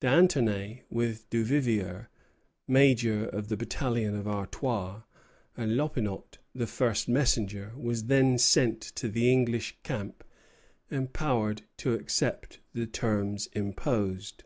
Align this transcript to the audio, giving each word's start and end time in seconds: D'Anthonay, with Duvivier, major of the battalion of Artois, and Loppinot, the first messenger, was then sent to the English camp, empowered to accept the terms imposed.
D'Anthonay, 0.00 0.82
with 0.90 1.30
Duvivier, 1.30 2.10
major 2.66 3.24
of 3.26 3.48
the 3.48 3.56
battalion 3.56 4.14
of 4.14 4.28
Artois, 4.28 5.00
and 5.56 5.78
Loppinot, 5.78 6.36
the 6.54 6.66
first 6.66 7.08
messenger, 7.08 7.72
was 7.74 8.04
then 8.04 8.36
sent 8.36 8.82
to 8.82 9.08
the 9.08 9.32
English 9.32 9.78
camp, 9.84 10.24
empowered 10.90 11.62
to 11.78 11.94
accept 11.94 12.60
the 12.74 12.86
terms 12.86 13.48
imposed. 13.54 14.44